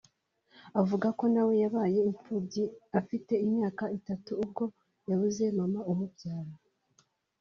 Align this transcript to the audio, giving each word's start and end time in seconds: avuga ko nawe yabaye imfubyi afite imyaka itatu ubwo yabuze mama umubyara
avuga 0.81 1.07
ko 1.19 1.25
nawe 1.33 1.53
yabaye 1.63 1.99
imfubyi 2.11 2.63
afite 2.99 3.33
imyaka 3.45 3.83
itatu 3.97 4.31
ubwo 4.43 4.63
yabuze 5.09 5.43
mama 5.57 5.79
umubyara 5.91 6.53